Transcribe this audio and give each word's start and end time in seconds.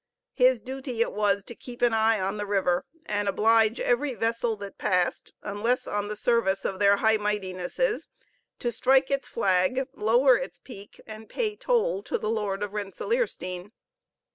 His 0.33 0.59
duty 0.59 1.01
it 1.01 1.11
was 1.13 1.45
to 1.45 1.53
keep 1.53 1.83
an 1.83 1.93
eye 1.93 2.19
on 2.19 2.37
the 2.37 2.45
river, 2.47 2.85
and 3.05 3.27
oblige 3.27 3.79
every 3.79 4.15
vessel 4.15 4.55
that 4.55 4.79
passed, 4.79 5.31
unless 5.43 5.85
on 5.85 6.07
the 6.07 6.15
service 6.15 6.65
of 6.65 6.79
their 6.79 6.97
High 6.97 7.17
Mightinesses, 7.17 8.07
to 8.57 8.71
strike 8.71 9.11
its 9.11 9.27
flag, 9.27 9.85
lower 9.93 10.35
its 10.37 10.57
peak, 10.57 10.99
and 11.05 11.29
pay 11.29 11.55
toll 11.55 12.01
to 12.01 12.17
the 12.17 12.31
Lord 12.31 12.63
of 12.63 12.71
Rensellaersteen. 12.71 13.73